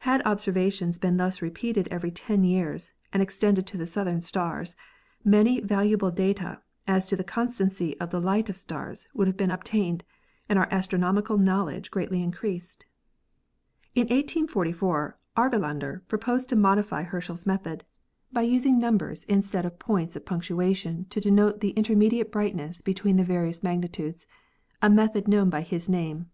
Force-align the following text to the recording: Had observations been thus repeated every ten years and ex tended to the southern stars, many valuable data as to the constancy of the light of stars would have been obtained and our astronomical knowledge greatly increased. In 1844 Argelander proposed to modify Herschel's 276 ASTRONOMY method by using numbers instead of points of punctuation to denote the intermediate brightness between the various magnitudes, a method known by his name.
Had 0.00 0.20
observations 0.26 0.98
been 0.98 1.16
thus 1.16 1.40
repeated 1.40 1.86
every 1.92 2.10
ten 2.10 2.42
years 2.42 2.92
and 3.12 3.22
ex 3.22 3.38
tended 3.38 3.68
to 3.68 3.76
the 3.76 3.86
southern 3.86 4.20
stars, 4.20 4.74
many 5.24 5.60
valuable 5.60 6.10
data 6.10 6.60
as 6.88 7.06
to 7.06 7.14
the 7.14 7.22
constancy 7.22 7.96
of 8.00 8.10
the 8.10 8.20
light 8.20 8.48
of 8.50 8.56
stars 8.56 9.06
would 9.14 9.28
have 9.28 9.36
been 9.36 9.52
obtained 9.52 10.02
and 10.48 10.58
our 10.58 10.66
astronomical 10.72 11.38
knowledge 11.38 11.92
greatly 11.92 12.20
increased. 12.20 12.84
In 13.94 14.08
1844 14.08 15.16
Argelander 15.36 16.02
proposed 16.08 16.48
to 16.48 16.56
modify 16.56 17.04
Herschel's 17.04 17.44
276 17.44 17.86
ASTRONOMY 17.86 18.32
method 18.32 18.32
by 18.32 18.52
using 18.52 18.80
numbers 18.80 19.22
instead 19.32 19.64
of 19.64 19.78
points 19.78 20.16
of 20.16 20.26
punctuation 20.26 21.06
to 21.10 21.20
denote 21.20 21.60
the 21.60 21.70
intermediate 21.78 22.32
brightness 22.32 22.82
between 22.82 23.14
the 23.18 23.22
various 23.22 23.62
magnitudes, 23.62 24.26
a 24.82 24.90
method 24.90 25.28
known 25.28 25.48
by 25.48 25.60
his 25.60 25.88
name. 25.88 26.28